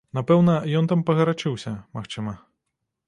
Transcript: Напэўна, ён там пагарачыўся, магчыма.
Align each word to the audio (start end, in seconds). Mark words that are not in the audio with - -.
Напэўна, 0.17 0.55
ён 0.79 0.89
там 0.93 1.03
пагарачыўся, 1.11 1.75
магчыма. 1.99 2.33